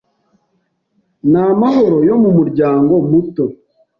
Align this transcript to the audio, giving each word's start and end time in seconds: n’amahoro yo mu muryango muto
n’amahoro 1.31 1.97
yo 2.09 2.15
mu 2.23 2.29
muryango 2.37 2.93
muto 3.09 3.45